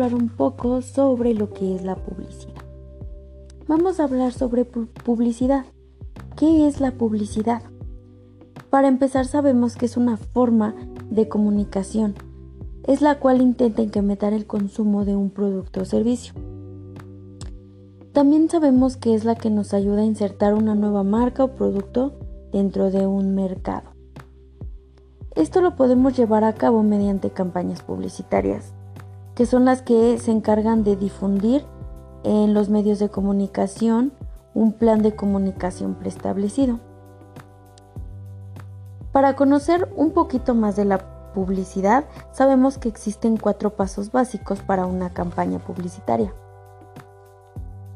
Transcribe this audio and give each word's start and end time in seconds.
hablar 0.00 0.18
un 0.18 0.30
poco 0.30 0.80
sobre 0.80 1.34
lo 1.34 1.52
que 1.52 1.74
es 1.74 1.82
la 1.82 1.94
publicidad. 1.94 2.62
Vamos 3.68 4.00
a 4.00 4.04
hablar 4.04 4.32
sobre 4.32 4.64
publicidad. 4.64 5.66
¿Qué 6.38 6.66
es 6.66 6.80
la 6.80 6.92
publicidad? 6.92 7.62
Para 8.70 8.88
empezar 8.88 9.26
sabemos 9.26 9.76
que 9.76 9.84
es 9.84 9.98
una 9.98 10.16
forma 10.16 10.74
de 11.10 11.28
comunicación, 11.28 12.14
es 12.84 13.02
la 13.02 13.18
cual 13.18 13.42
intenta 13.42 13.82
incrementar 13.82 14.32
el 14.32 14.46
consumo 14.46 15.04
de 15.04 15.16
un 15.16 15.28
producto 15.28 15.82
o 15.82 15.84
servicio. 15.84 16.32
También 18.12 18.48
sabemos 18.48 18.96
que 18.96 19.14
es 19.14 19.26
la 19.26 19.34
que 19.34 19.50
nos 19.50 19.74
ayuda 19.74 20.00
a 20.00 20.06
insertar 20.06 20.54
una 20.54 20.74
nueva 20.74 21.02
marca 21.02 21.44
o 21.44 21.56
producto 21.56 22.14
dentro 22.52 22.90
de 22.90 23.06
un 23.06 23.34
mercado. 23.34 23.90
Esto 25.36 25.60
lo 25.60 25.76
podemos 25.76 26.16
llevar 26.16 26.44
a 26.44 26.54
cabo 26.54 26.82
mediante 26.82 27.30
campañas 27.30 27.82
publicitarias, 27.82 28.72
que 29.40 29.46
son 29.46 29.64
las 29.64 29.80
que 29.80 30.18
se 30.18 30.32
encargan 30.32 30.84
de 30.84 30.96
difundir 30.96 31.64
en 32.24 32.52
los 32.52 32.68
medios 32.68 32.98
de 32.98 33.08
comunicación 33.08 34.12
un 34.52 34.74
plan 34.74 35.00
de 35.00 35.16
comunicación 35.16 35.94
preestablecido. 35.94 36.78
Para 39.12 39.36
conocer 39.36 39.90
un 39.96 40.10
poquito 40.10 40.54
más 40.54 40.76
de 40.76 40.84
la 40.84 41.32
publicidad, 41.32 42.04
sabemos 42.32 42.76
que 42.76 42.90
existen 42.90 43.38
cuatro 43.38 43.70
pasos 43.70 44.12
básicos 44.12 44.60
para 44.60 44.84
una 44.84 45.08
campaña 45.08 45.58
publicitaria. 45.58 46.34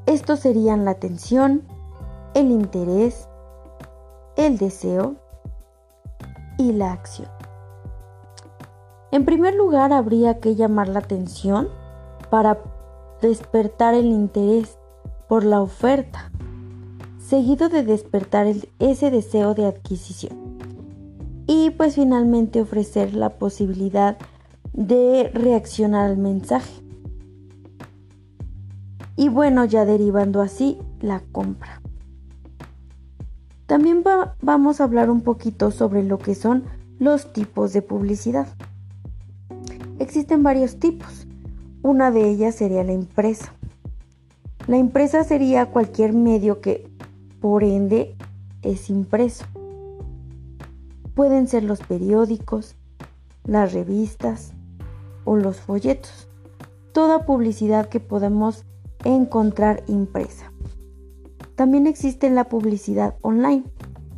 Estos 0.07 0.41
serían 0.41 0.87
la 0.87 0.93
atención, 0.93 1.61
el 2.33 2.51
interés, 2.53 3.29
el 4.37 4.57
deseo 4.57 5.17
y 6.57 6.73
la 6.73 6.93
acción. 6.93 7.34
En 9.15 9.25
primer 9.25 9.55
lugar, 9.55 9.93
habría 9.93 10.41
que 10.41 10.57
llamar 10.57 10.89
la 10.89 10.99
atención 10.99 11.69
para 12.31 12.59
despertar 13.23 13.95
el 13.95 14.07
interés 14.07 14.77
por 15.29 15.45
la 15.45 15.63
oferta, 15.63 16.33
seguido 17.21 17.69
de 17.69 17.85
despertar 17.85 18.49
ese 18.81 19.13
deseo 19.13 19.55
de 19.55 19.67
adquisición. 19.67 20.59
Y 21.47 21.71
pues 21.71 21.95
finalmente 21.95 22.61
ofrecer 22.61 23.15
la 23.15 23.39
posibilidad 23.39 24.19
de 24.73 25.31
reaccionar 25.33 26.11
al 26.11 26.17
mensaje. 26.17 26.83
Y 29.15 29.29
bueno, 29.29 29.65
ya 29.65 29.85
derivando 29.85 30.43
así 30.43 30.77
la 31.01 31.23
compra. 31.31 31.81
También 33.67 34.03
vamos 34.43 34.81
a 34.81 34.85
hablar 34.85 35.09
un 35.09 35.21
poquito 35.21 35.71
sobre 35.71 36.03
lo 36.03 36.19
que 36.19 36.35
son 36.35 36.65
los 36.99 37.33
tipos 37.33 37.73
de 37.73 37.81
publicidad. 37.81 38.49
Existen 40.15 40.45
varios 40.45 40.77
tipos. 40.77 41.27
Una 41.83 42.13
de 42.13 42.31
ellas 42.31 42.55
sería 42.55 42.85
la 42.85 42.93
impresa. 42.93 43.53
La 44.69 44.77
impresa 44.77 45.25
sería 45.25 45.73
cualquier 45.73 46.13
medio 46.13 46.61
que 46.61 46.89
por 47.41 47.65
ende 47.65 48.15
es 48.63 48.91
impreso. 48.91 49.45
Pueden 51.17 51.49
ser 51.49 51.65
los 51.65 51.81
periódicos, 51.81 52.77
las 53.43 53.73
revistas 53.73 54.53
o 55.25 55.35
los 55.35 55.57
folletos. 55.57 56.29
Toda 56.93 57.27
publicidad 57.27 57.89
que 57.89 57.99
podemos 57.99 58.65
encontrar 59.03 59.83
impresa. 59.89 60.53
También 61.57 61.89
existe 61.89 62.31
la 62.31 62.45
publicidad 62.45 63.17
online. 63.23 63.65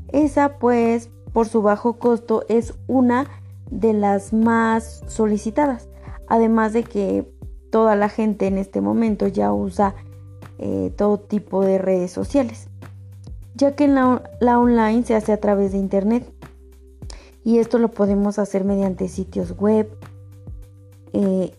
Esa 0.08 0.58
pues 0.58 1.08
por 1.32 1.48
su 1.48 1.62
bajo 1.62 1.94
costo 1.94 2.44
es 2.50 2.74
una 2.86 3.26
de 3.70 3.92
las 3.92 4.32
más 4.32 5.02
solicitadas. 5.06 5.88
Además 6.28 6.72
de 6.72 6.84
que 6.84 7.30
toda 7.70 7.96
la 7.96 8.08
gente 8.08 8.46
en 8.46 8.58
este 8.58 8.80
momento 8.80 9.26
ya 9.26 9.52
usa 9.52 9.94
eh, 10.58 10.92
todo 10.96 11.18
tipo 11.18 11.62
de 11.62 11.78
redes 11.78 12.10
sociales. 12.10 12.68
Ya 13.54 13.74
que 13.74 13.88
la, 13.88 14.58
online 14.58 15.04
se 15.04 15.14
hace 15.14 15.32
a 15.32 15.40
través 15.40 15.72
de 15.72 15.78
internet. 15.78 16.30
Y 17.44 17.58
esto 17.58 17.78
lo 17.78 17.90
podemos 17.90 18.38
hacer 18.38 18.64
mediante 18.64 19.08
sitios 19.08 19.56
web, 19.56 19.88
eh, 21.12 21.54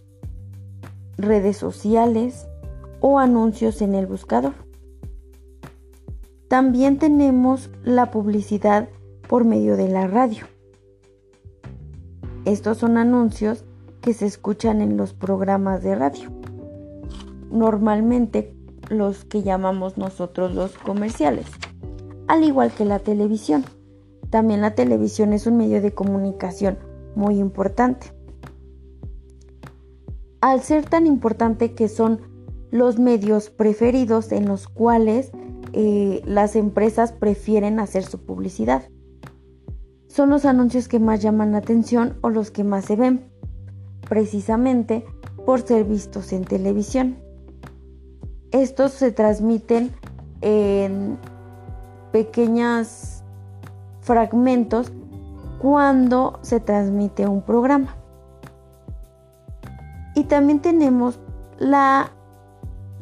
redes 1.18 1.58
sociales 1.58 2.46
o 3.00 3.20
anuncios 3.20 3.82
en 3.82 3.96
el 3.96 4.06
buscador. 4.06 4.54
También 6.50 6.98
tenemos 6.98 7.70
la 7.84 8.12
publicidad 8.12 8.90
por 9.28 9.46
medio 9.46 9.78
de 9.78 9.90
la 9.90 10.08
radio. 10.08 10.46
Estos 12.48 12.78
son 12.78 12.96
anuncios 12.96 13.66
que 14.00 14.14
se 14.14 14.26
escuchan 14.26 14.80
en 14.80 14.96
los 14.96 15.14
programas 15.14 15.84
de 15.84 15.96
radio. 15.96 16.30
Normalmente 17.52 18.56
los 18.90 19.26
que 19.26 19.44
llamamos 19.44 19.98
nosotros 19.98 20.56
los 20.56 20.78
comerciales. 20.78 21.46
Al 22.30 22.46
igual 22.46 22.72
que 22.72 22.86
la 22.86 23.00
televisión. 23.00 23.66
También 24.30 24.62
la 24.62 24.76
televisión 24.76 25.34
es 25.34 25.46
un 25.46 25.58
medio 25.58 25.82
de 25.82 25.94
comunicación 25.94 26.78
muy 27.16 27.38
importante. 27.38 28.14
Al 30.40 30.62
ser 30.62 30.86
tan 30.86 31.06
importante 31.06 31.74
que 31.74 31.90
son 31.90 32.22
los 32.72 32.98
medios 32.98 33.50
preferidos 33.50 34.32
en 34.32 34.48
los 34.48 34.70
cuales 34.70 35.32
eh, 35.74 36.22
las 36.24 36.56
empresas 36.56 37.12
prefieren 37.12 37.82
hacer 37.82 38.04
su 38.04 38.26
publicidad. 38.26 38.84
Son 40.18 40.32
los 40.32 40.46
anuncios 40.46 40.88
que 40.88 41.00
más 41.00 41.22
llaman 41.22 41.52
la 41.52 41.60
atención 41.60 42.18
o 42.22 42.32
los 42.32 42.50
que 42.50 42.64
más 42.64 42.86
se 42.86 42.96
ven, 42.96 43.30
precisamente 44.10 45.06
por 45.46 45.62
ser 45.62 45.84
vistos 45.84 46.34
en 46.34 46.44
televisión. 46.44 47.20
Estos 48.50 48.94
se 48.94 49.12
transmiten 49.12 49.94
en 50.42 51.20
pequeños 52.12 53.22
fragmentos 54.02 54.92
cuando 55.62 56.40
se 56.42 56.62
transmite 56.62 57.28
un 57.28 57.44
programa. 57.44 57.96
Y 60.16 60.24
también 60.24 60.64
tenemos 60.64 61.20
la 61.60 62.10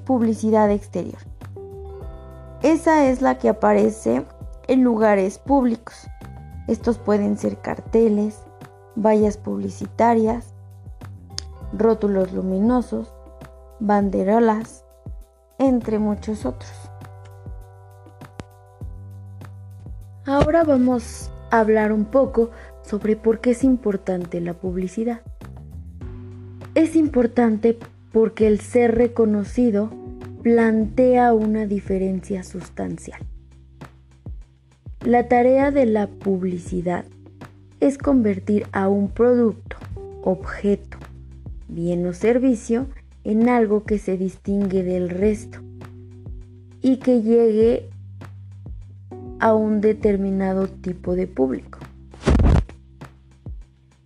publicidad 0.03 0.69
exterior. 0.69 1.21
Esa 2.61 3.05
es 3.05 3.21
la 3.21 3.37
que 3.37 3.47
aparece 3.47 4.25
en 4.67 4.83
lugares 4.83 5.39
públicos. 5.39 6.09
Estos 6.67 6.97
pueden 6.97 7.37
ser 7.37 7.57
carteles, 7.57 8.41
vallas 8.95 9.37
publicitarias, 9.37 10.53
rótulos 11.73 12.33
luminosos, 12.33 13.13
banderolas, 13.79 14.83
entre 15.59 15.99
muchos 15.99 16.45
otros. 16.45 16.71
Ahora 20.25 20.63
vamos 20.63 21.29
a 21.51 21.59
hablar 21.59 21.91
un 21.91 22.05
poco 22.05 22.49
sobre 22.81 23.15
por 23.15 23.41
qué 23.41 23.51
es 23.51 23.63
importante 23.63 24.41
la 24.41 24.53
publicidad. 24.53 25.21
Es 26.73 26.95
importante 26.95 27.77
porque 28.11 28.47
el 28.47 28.59
ser 28.59 28.95
reconocido 28.95 29.91
plantea 30.41 31.33
una 31.33 31.65
diferencia 31.65 32.43
sustancial. 32.43 33.19
La 35.05 35.27
tarea 35.27 35.69
de 35.69 35.85
la 35.85 36.07
publicidad 36.07 37.05
es 37.79 37.99
convertir 37.99 38.65
a 38.71 38.89
un 38.89 39.09
producto, 39.09 39.77
objeto, 40.23 40.97
bien 41.67 42.07
o 42.07 42.13
servicio 42.13 42.87
en 43.23 43.47
algo 43.47 43.83
que 43.83 43.99
se 43.99 44.17
distingue 44.17 44.81
del 44.81 45.11
resto 45.11 45.59
y 46.81 46.97
que 46.97 47.21
llegue 47.21 47.87
a 49.39 49.53
un 49.53 49.79
determinado 49.79 50.67
tipo 50.67 51.13
de 51.13 51.27
público. 51.27 51.77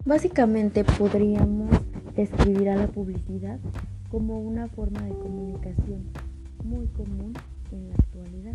Básicamente 0.03 0.83
podríamos 0.83 1.69
describir 2.17 2.71
a 2.71 2.75
la 2.75 2.87
publicidad 2.87 3.57
como 4.11 4.41
una 4.41 4.67
forma 4.67 5.01
de 5.03 5.13
comunicación 5.13 6.11
muy 6.65 6.87
común 6.87 7.31
en 7.71 7.87
la 7.87 7.93
actualidad, 7.93 8.53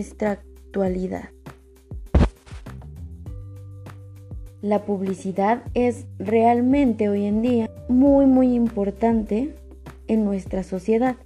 nuestra 0.00 0.32
actualidad. 0.32 1.39
La 4.62 4.84
publicidad 4.84 5.62
es 5.74 6.06
realmente 6.18 7.08
hoy 7.08 7.24
en 7.24 7.42
día 7.42 7.70
muy 7.88 8.26
muy 8.26 8.54
importante 8.54 9.54
en 10.06 10.24
nuestra 10.24 10.62
sociedad. 10.62 11.16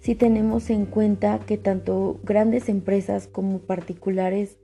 Si 0.00 0.14
tenemos 0.14 0.70
en 0.70 0.86
cuenta 0.86 1.40
que 1.40 1.56
tanto 1.56 2.20
grandes 2.22 2.68
empresas 2.68 3.26
como 3.26 3.60
particulares 3.60 4.58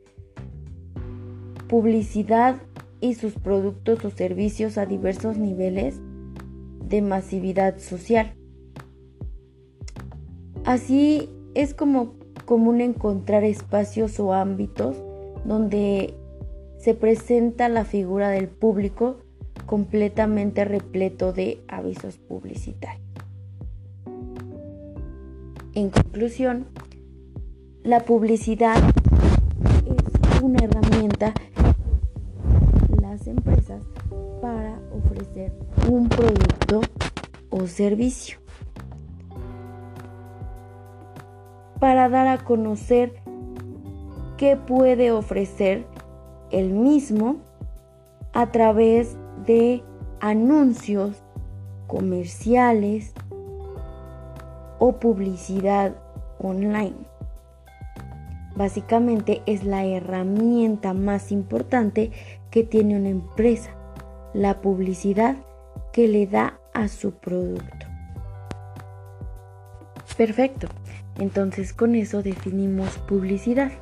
publicidad 1.68 2.56
y 3.00 3.14
sus 3.14 3.34
productos 3.34 4.04
o 4.04 4.10
servicios 4.10 4.76
a 4.76 4.86
diversos 4.86 5.38
niveles 5.38 6.00
de 6.88 7.00
masividad 7.00 7.78
social. 7.78 8.34
Así 10.64 11.30
es 11.54 11.72
como 11.72 12.14
común 12.44 12.80
encontrar 12.80 13.44
espacios 13.44 14.18
o 14.20 14.34
ámbitos 14.34 14.96
donde 15.44 16.14
se 16.80 16.94
presenta 16.94 17.68
la 17.68 17.84
figura 17.84 18.30
del 18.30 18.48
público 18.48 19.18
completamente 19.66 20.64
repleto 20.64 21.32
de 21.34 21.62
avisos 21.68 22.16
publicitarios. 22.16 23.06
En 25.74 25.90
conclusión, 25.90 26.66
la 27.82 28.00
publicidad 28.00 28.76
es 29.86 30.42
una 30.42 30.64
herramienta 30.64 31.34
las 33.02 33.26
empresas 33.26 33.82
para 34.40 34.78
ofrecer 34.92 35.52
un 35.90 36.08
producto 36.08 36.80
o 37.50 37.66
servicio. 37.66 38.38
Para 41.78 42.08
dar 42.08 42.26
a 42.26 42.38
conocer 42.38 43.14
qué 44.38 44.56
puede 44.56 45.12
ofrecer 45.12 45.86
el 46.50 46.72
mismo 46.72 47.36
a 48.32 48.50
través 48.52 49.16
de 49.46 49.82
anuncios 50.20 51.22
comerciales 51.86 53.12
o 54.78 54.98
publicidad 54.98 55.96
online. 56.38 56.96
Básicamente 58.56 59.42
es 59.46 59.64
la 59.64 59.84
herramienta 59.84 60.92
más 60.92 61.32
importante 61.32 62.10
que 62.50 62.62
tiene 62.62 62.96
una 62.96 63.08
empresa, 63.08 63.70
la 64.34 64.60
publicidad 64.60 65.36
que 65.92 66.08
le 66.08 66.26
da 66.26 66.58
a 66.74 66.88
su 66.88 67.12
producto. 67.12 67.86
Perfecto, 70.16 70.68
entonces 71.18 71.72
con 71.72 71.94
eso 71.94 72.22
definimos 72.22 72.98
publicidad 72.98 73.72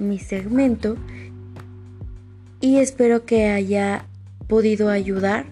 mi 0.00 0.18
segmento 0.18 0.96
y 2.60 2.78
espero 2.78 3.24
que 3.24 3.48
haya 3.48 4.06
podido 4.48 4.90
ayudar 4.90 5.46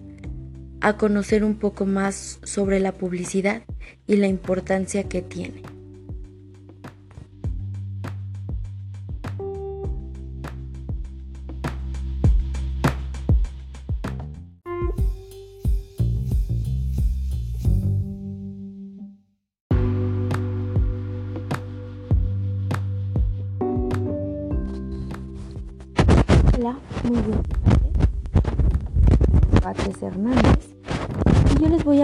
a 0.81 0.97
conocer 0.97 1.45
un 1.45 1.55
poco 1.55 1.87
más 1.87 2.39
sobre 2.43 2.81
la 2.81 2.93
publicidad 2.93 3.63
y 4.07 4.17
la 4.17 4.27
importancia 4.27 5.05
que 5.05 5.23
tiene. 5.23 5.63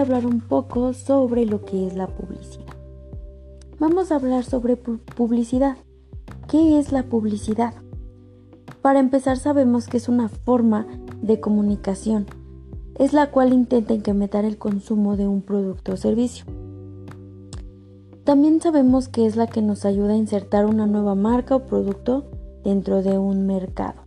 Hablar 0.05 0.27
un 0.27 0.39
poco 0.39 0.93
sobre 0.93 1.47
lo 1.47 1.65
que 1.65 1.87
es 1.87 1.95
la 1.95 2.05
publicidad. 2.05 2.75
Vamos 3.79 4.11
a 4.11 4.17
hablar 4.17 4.43
sobre 4.43 4.77
publicidad. 4.77 5.77
¿Qué 6.47 6.77
es 6.77 6.91
la 6.91 7.03
publicidad? 7.03 7.73
Para 8.83 8.99
empezar 8.99 9.37
sabemos 9.37 9.87
que 9.87 9.97
es 9.97 10.07
una 10.07 10.29
forma 10.29 10.85
de 11.23 11.39
comunicación, 11.39 12.27
es 12.99 13.13
la 13.13 13.31
cual 13.31 13.51
intenta 13.51 13.95
incrementar 13.95 14.45
el 14.45 14.59
consumo 14.59 15.17
de 15.17 15.27
un 15.27 15.41
producto 15.41 15.93
o 15.93 15.97
servicio. 15.97 16.45
También 18.23 18.61
sabemos 18.61 19.07
que 19.07 19.25
es 19.25 19.35
la 19.35 19.47
que 19.47 19.63
nos 19.63 19.85
ayuda 19.85 20.13
a 20.13 20.17
insertar 20.17 20.67
una 20.67 20.85
nueva 20.85 21.15
marca 21.15 21.55
o 21.55 21.65
producto 21.65 22.29
dentro 22.63 23.01
de 23.01 23.17
un 23.17 23.47
mercado. 23.47 24.03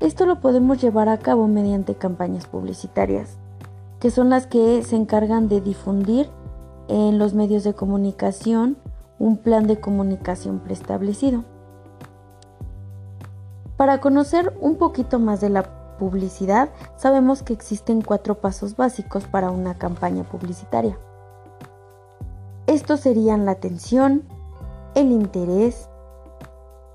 Esto 0.00 0.26
lo 0.26 0.40
podemos 0.40 0.82
llevar 0.82 1.08
a 1.08 1.18
cabo 1.18 1.46
mediante 1.46 1.94
campañas 1.94 2.46
publicitarias, 2.46 3.38
que 4.00 4.10
son 4.10 4.30
las 4.30 4.46
que 4.46 4.82
se 4.82 4.96
encargan 4.96 5.48
de 5.48 5.60
difundir 5.60 6.30
en 6.88 7.18
los 7.18 7.34
medios 7.34 7.64
de 7.64 7.74
comunicación 7.74 8.76
un 9.18 9.36
plan 9.36 9.66
de 9.66 9.80
comunicación 9.80 10.60
preestablecido. 10.60 11.44
Para 13.76 14.00
conocer 14.00 14.56
un 14.60 14.76
poquito 14.76 15.18
más 15.18 15.40
de 15.40 15.50
la 15.50 15.96
publicidad, 15.98 16.70
sabemos 16.96 17.42
que 17.42 17.52
existen 17.52 18.02
cuatro 18.02 18.36
pasos 18.36 18.76
básicos 18.76 19.24
para 19.24 19.50
una 19.50 19.74
campaña 19.74 20.24
publicitaria. 20.24 20.98
Estos 22.66 23.00
serían 23.00 23.44
la 23.44 23.52
atención, 23.52 24.22
el 24.94 25.10
interés, 25.10 25.88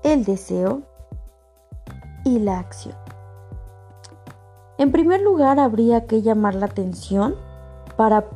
el 0.02 0.24
deseo, 0.24 0.82
y 2.24 2.38
la 2.38 2.58
acción. 2.58 3.03
En 4.76 4.90
primer 4.90 5.20
lugar, 5.20 5.60
habría 5.60 6.06
que 6.06 6.22
llamar 6.22 6.56
la 6.56 6.66
atención 6.66 7.36
para 7.96 8.26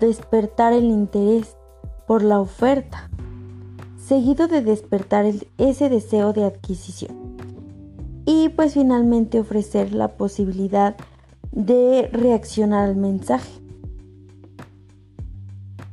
despertar 0.00 0.72
el 0.72 0.84
interés 0.84 1.56
por 2.06 2.22
la 2.22 2.40
oferta, 2.40 3.08
seguido 3.96 4.48
de 4.48 4.62
despertar 4.62 5.26
ese 5.58 5.88
deseo 5.88 6.32
de 6.32 6.44
adquisición. 6.44 7.36
Y 8.24 8.48
pues 8.50 8.74
finalmente 8.74 9.38
ofrecer 9.38 9.92
la 9.92 10.16
posibilidad 10.16 10.96
de 11.52 12.08
reaccionar 12.12 12.88
al 12.88 12.96
mensaje. 12.96 13.60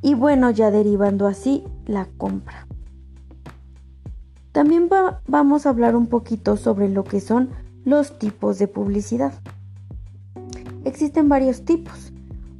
Y 0.01 0.15
bueno, 0.15 0.49
ya 0.49 0.71
derivando 0.71 1.27
así 1.27 1.63
la 1.85 2.07
compra. 2.17 2.67
También 4.51 4.89
vamos 5.27 5.65
a 5.65 5.69
hablar 5.69 5.95
un 5.95 6.07
poquito 6.07 6.57
sobre 6.57 6.89
lo 6.89 7.03
que 7.03 7.21
son 7.21 7.49
los 7.85 8.19
tipos 8.19 8.59
de 8.59 8.67
publicidad. 8.67 9.33
Existen 10.93 11.27
varios 11.27 11.65
tipos. 11.65 12.13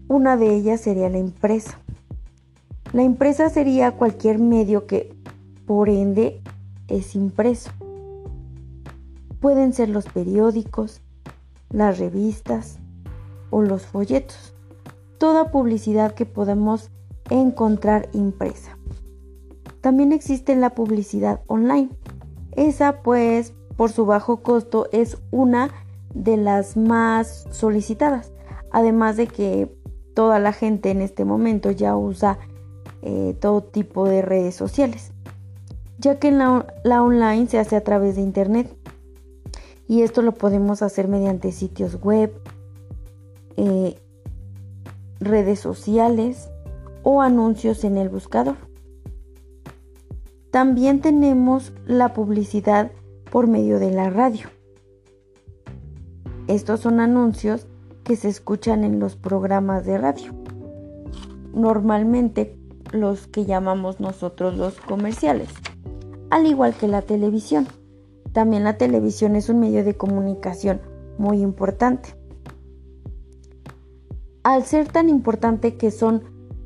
Una 0.08 0.38
de 0.38 0.56
ellas 0.56 0.82
sería 0.82 1.08
la 1.08 1.20
impresa. 1.20 1.78
La 2.92 3.04
impresa 3.04 3.48
sería 3.52 3.92
cualquier 3.92 4.40
medio 4.40 4.88
que, 4.88 5.16
por 5.68 5.88
ende, 5.88 6.42
es 6.88 7.14
impreso. 7.14 7.70
Pueden 9.40 9.72
ser 9.72 9.90
los 9.90 10.06
periódicos, 10.06 11.02
las 11.70 12.00
revistas 12.00 12.80
o 13.52 13.62
los 13.62 13.86
folletos. 13.86 14.56
Toda 15.20 15.52
publicidad 15.52 16.16
que 16.16 16.26
podemos 16.26 16.90
encontrar 17.30 18.10
impresa. 18.14 18.80
También 19.80 20.12
existe 20.12 20.56
la 20.56 20.72
publicidad 20.72 21.42
online. 21.46 21.92
Esa 22.54 23.04
pues 23.04 23.54
por 23.78 23.92
su 23.92 24.08
bajo 24.08 24.38
costo 24.38 24.90
es 24.92 25.20
una 25.30 25.70
de 26.14 26.38
las 26.38 26.78
más 26.78 27.48
solicitadas. 27.52 28.32
Además 28.72 29.18
de 29.18 29.28
que 29.28 29.76
toda 30.14 30.40
la 30.40 30.54
gente 30.54 30.92
en 30.92 31.02
este 31.02 31.26
momento 31.26 31.72
ya 31.72 31.96
usa 31.96 32.40
eh, 33.02 33.36
todo 33.40 33.62
tipo 33.64 34.08
de 34.08 34.22
redes 34.22 34.56
sociales. 34.56 35.12
Ya 36.00 36.20
que 36.20 36.32
la, 36.32 36.66
online 37.04 37.48
se 37.48 37.60
hace 37.60 37.76
a 37.76 37.84
través 37.84 38.16
de 38.16 38.22
internet. 38.22 38.76
Y 39.88 40.02
esto 40.02 40.22
lo 40.22 40.34
podemos 40.34 40.82
hacer 40.82 41.08
mediante 41.08 41.52
sitios 41.52 42.02
web, 42.02 42.34
eh, 43.58 44.00
redes 45.20 45.60
sociales 45.60 46.50
o 47.04 47.22
anuncios 47.22 47.84
en 47.84 47.98
el 47.98 48.10
buscador. 48.10 48.56
También 50.52 51.02
tenemos 51.02 51.74
la 51.86 52.14
publicidad 52.14 52.92
por 53.30 53.48
medio 53.48 53.80
de 53.80 53.92
la 53.92 54.10
radio. 54.10 54.48
Estos 56.48 56.82
son 56.82 57.00
anuncios 57.00 57.68
que 58.04 58.18
se 58.18 58.28
escuchan 58.28 58.84
en 58.84 59.00
los 59.00 59.16
programas 59.16 59.86
de 59.86 59.98
radio. 59.98 60.34
Normalmente 61.54 62.58
los 62.92 63.28
que 63.28 63.46
llamamos 63.46 64.02
nosotros 64.02 64.58
los 64.58 64.76
comerciales. 64.76 65.48
Al 66.30 66.46
igual 66.46 66.74
que 66.74 66.90
la 66.90 67.02
televisión. 67.02 67.68
También 68.34 68.66
la 68.66 68.78
televisión 68.78 69.36
es 69.36 69.48
un 69.48 69.60
medio 69.60 69.86
de 69.86 69.96
comunicación 69.96 70.82
muy 71.18 71.42
importante. 71.42 72.16
Al 74.44 74.64
ser 74.64 74.90
tan 74.90 75.08
importante 75.08 75.78
que 75.78 75.92
son 75.92 76.24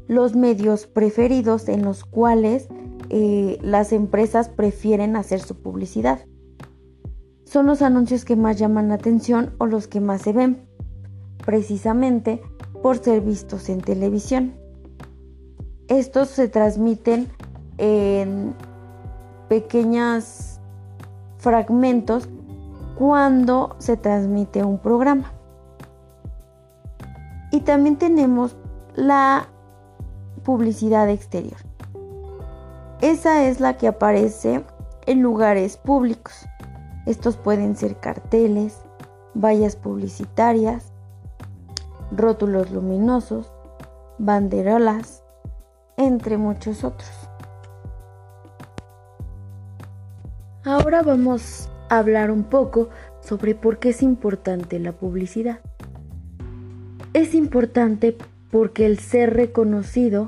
los 0.07 0.35
medios 0.35 0.87
preferidos 0.87 1.69
en 1.69 1.83
los 1.83 2.03
cuales 2.03 2.67
eh, 3.09 3.59
las 3.61 3.93
empresas 3.93 4.49
prefieren 4.49 5.15
hacer 5.15 5.39
su 5.39 5.55
publicidad. 5.55 6.21
Son 7.47 7.65
los 7.65 7.81
anuncios 7.81 8.25
que 8.25 8.35
más 8.35 8.57
llaman 8.57 8.89
la 8.89 8.95
atención 8.95 9.53
o 9.57 9.65
los 9.65 9.87
que 9.87 10.01
más 10.01 10.21
se 10.21 10.33
ven, 10.33 10.67
precisamente 11.45 12.41
por 12.83 12.97
ser 12.97 13.21
vistos 13.21 13.69
en 13.69 13.79
televisión. 13.79 14.53
Estos 15.87 16.27
se 16.27 16.49
transmiten 16.49 17.29
en 17.77 18.53
pequeños 19.47 20.59
fragmentos 21.37 22.27
cuando 22.97 23.77
se 23.79 23.95
transmite 23.95 24.63
un 24.63 24.79
programa. 24.79 25.31
Y 27.51 27.61
también 27.61 27.95
tenemos 27.95 28.57
la 28.95 29.47
publicidad 30.43 31.09
exterior. 31.09 31.57
Esa 32.99 33.45
es 33.45 33.61
la 33.61 33.77
que 33.77 33.87
aparece 33.87 34.65
en 35.05 35.21
lugares 35.21 35.77
públicos. 35.77 36.45
Estos 37.07 37.37
pueden 37.37 37.77
ser 37.77 38.01
carteles, 38.01 38.81
vallas 39.33 39.77
publicitarias, 39.77 40.91
rótulos 42.11 42.69
luminosos, 42.69 43.49
banderolas, 44.17 45.23
entre 45.95 46.37
muchos 46.37 46.83
otros. 46.83 47.09
Ahora 50.65 51.01
vamos 51.01 51.69
a 51.87 51.99
hablar 51.99 52.29
un 52.29 52.43
poco 52.43 52.89
sobre 53.21 53.55
por 53.55 53.79
qué 53.79 53.89
es 53.89 54.03
importante 54.03 54.77
la 54.77 54.91
publicidad. 54.91 55.61
Es 57.13 57.33
importante 57.33 58.17
porque 58.51 58.85
el 58.85 58.99
ser 58.99 59.33
reconocido 59.33 60.27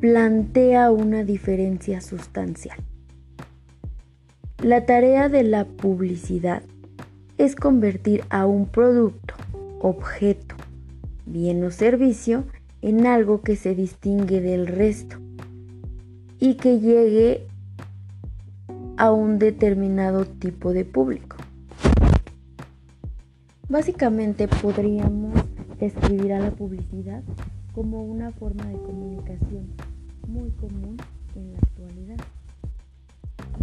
plantea 0.00 0.90
una 0.90 1.22
diferencia 1.22 2.00
sustancial. 2.00 2.78
La 4.62 4.86
tarea 4.86 5.28
de 5.28 5.42
la 5.42 5.66
publicidad 5.66 6.62
es 7.36 7.54
convertir 7.54 8.24
a 8.30 8.46
un 8.46 8.64
producto, 8.66 9.34
objeto, 9.80 10.54
bien 11.26 11.62
o 11.62 11.70
servicio 11.70 12.44
en 12.80 13.06
algo 13.06 13.42
que 13.42 13.56
se 13.56 13.74
distingue 13.74 14.40
del 14.40 14.66
resto 14.66 15.18
y 16.40 16.54
que 16.54 16.80
llegue 16.80 17.46
a 18.96 19.12
un 19.12 19.38
determinado 19.38 20.24
tipo 20.24 20.72
de 20.72 20.86
público. 20.86 21.36
Básicamente 23.68 24.48
podríamos 24.48 25.34
describir 25.78 26.32
a 26.32 26.38
la 26.38 26.50
publicidad 26.50 27.22
como 27.74 28.02
una 28.02 28.32
forma 28.32 28.64
de 28.64 28.78
comunicación 28.78 29.66
muy 30.26 30.50
común 30.52 30.96
en 31.34 31.52
la 31.52 31.58
actualidad 31.58 32.16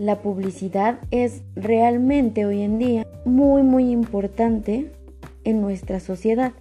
La 0.00 0.22
publicidad 0.22 0.98
es 1.10 1.42
realmente 1.54 2.46
hoy 2.46 2.62
en 2.62 2.78
día 2.78 3.06
muy 3.26 3.62
muy 3.62 3.90
importante 3.90 4.90
en 5.44 5.60
nuestra 5.60 6.00
sociedad. 6.00 6.54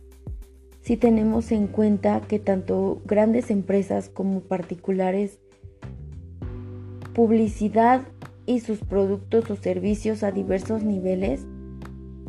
Si 0.81 0.98
tenemos 0.98 1.53
en 1.53 1.67
cuenta 1.67 2.19
que 2.19 2.38
tanto 2.38 3.01
grandes 3.05 3.50
empresas 3.50 4.10
como 4.10 4.41
particulares 4.41 5.39
publicidad 7.13 8.01
y 8.46 8.60
sus 8.60 8.79
productos 8.79 9.50
o 9.50 9.55
servicios 9.55 10.22
a 10.24 10.34
diversos 10.34 10.84
niveles 10.84 11.46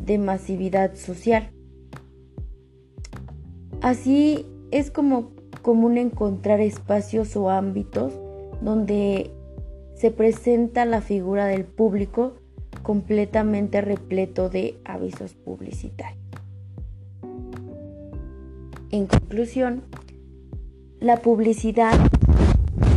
de 0.06 0.16
masividad 0.18 0.94
social. 0.94 1.50
Así 3.80 4.46
es 4.70 4.92
como 4.92 5.32
común 5.62 5.98
encontrar 5.98 6.60
espacios 6.60 7.36
o 7.36 7.50
ámbitos 7.50 8.12
donde 8.62 9.32
se 10.00 10.10
presenta 10.10 10.86
la 10.86 11.02
figura 11.02 11.44
del 11.44 11.66
público 11.66 12.32
completamente 12.82 13.82
repleto 13.82 14.48
de 14.48 14.80
avisos 14.82 15.34
publicitarios. 15.34 16.24
En 18.90 19.06
conclusión, 19.06 19.82
la 21.00 21.18
publicidad 21.18 21.92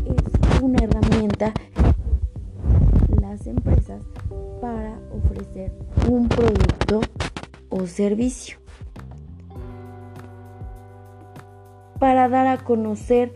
es 0.06 0.62
una 0.62 0.82
herramienta 0.82 1.54
las 3.20 3.48
empresas 3.48 4.02
para 4.62 4.98
ofrecer 5.12 5.74
un 6.10 6.30
producto 6.30 7.02
o 7.68 7.86
servicio. 7.86 8.60
Para 12.00 12.30
dar 12.30 12.48
a 12.48 12.64
conocer 12.64 13.34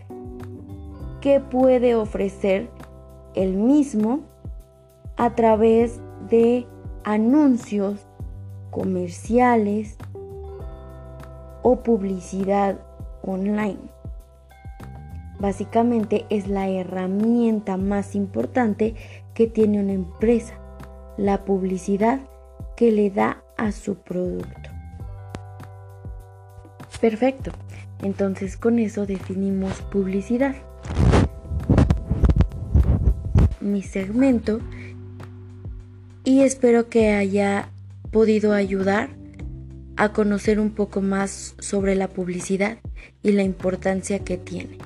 qué 1.20 1.42
puede 1.42 1.96
ofrecer 1.96 2.77
el 3.38 3.56
mismo 3.56 4.22
a 5.16 5.36
través 5.36 6.02
de 6.30 6.66
anuncios 7.04 8.08
comerciales 8.72 9.98
o 11.62 11.84
publicidad 11.84 12.80
online. 13.22 13.80
Básicamente 15.40 16.26
es 16.30 16.48
la 16.48 16.68
herramienta 16.68 17.78
más 17.78 18.16
importante 18.16 18.96
que 19.36 19.46
tiene 19.46 19.82
una 19.82 19.94
empresa, 19.94 20.56
la 21.18 21.46
publicidad 21.46 22.20
que 22.76 22.92
le 22.92 23.12
da 23.12 23.44
a 23.56 23.72
su 23.72 23.96
producto. 23.96 24.72
Perfecto, 27.00 27.52
entonces 28.02 28.58
con 28.58 28.80
eso 28.80 29.06
definimos 29.06 29.82
publicidad 29.84 30.56
mi 33.68 33.84
segmento 33.84 34.60
y 36.24 36.42
espero 36.42 36.90
que 36.90 37.12
haya 37.12 37.70
podido 38.12 38.54
ayudar 38.54 39.10
a 39.96 40.14
conocer 40.14 40.60
un 40.60 40.72
poco 40.72 41.02
más 41.02 41.56
sobre 41.60 41.96
la 41.96 42.08
publicidad 42.08 42.80
y 43.24 43.32
la 43.32 43.44
importancia 43.44 44.20
que 44.20 44.38
tiene. 44.38 44.78